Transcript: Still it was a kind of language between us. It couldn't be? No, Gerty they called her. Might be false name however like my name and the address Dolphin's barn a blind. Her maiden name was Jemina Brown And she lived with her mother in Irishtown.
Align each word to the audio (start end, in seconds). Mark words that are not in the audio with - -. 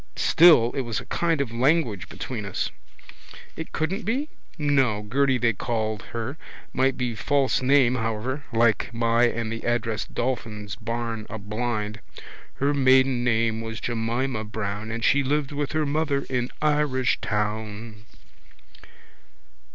Still 0.15 0.71
it 0.71 0.81
was 0.81 0.99
a 0.99 1.05
kind 1.05 1.41
of 1.41 1.51
language 1.53 2.09
between 2.09 2.43
us. 2.43 2.71
It 3.55 3.71
couldn't 3.71 4.01
be? 4.01 4.29
No, 4.57 5.03
Gerty 5.03 5.37
they 5.37 5.53
called 5.53 6.01
her. 6.11 6.37
Might 6.73 6.97
be 6.97 7.13
false 7.13 7.61
name 7.61 7.93
however 7.93 8.43
like 8.51 8.91
my 8.95 9.27
name 9.27 9.37
and 9.37 9.51
the 9.51 9.63
address 9.63 10.05
Dolphin's 10.05 10.75
barn 10.75 11.27
a 11.29 11.37
blind. 11.37 11.99
Her 12.55 12.73
maiden 12.73 13.23
name 13.23 13.61
was 13.61 13.79
Jemina 13.79 14.43
Brown 14.43 14.89
And 14.89 15.03
she 15.03 15.21
lived 15.21 15.51
with 15.51 15.73
her 15.73 15.85
mother 15.85 16.25
in 16.31 16.49
Irishtown. 16.63 18.03